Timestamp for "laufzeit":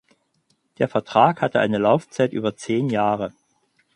1.77-2.33